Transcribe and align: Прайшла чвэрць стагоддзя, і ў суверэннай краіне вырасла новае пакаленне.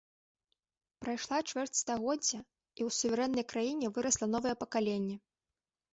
Прайшла 1.05 1.37
чвэрць 1.51 1.81
стагоддзя, 1.83 2.39
і 2.41 2.81
ў 2.87 2.97
суверэннай 3.01 3.45
краіне 3.53 3.85
вырасла 3.99 4.25
новае 4.37 4.55
пакаленне. 4.63 5.15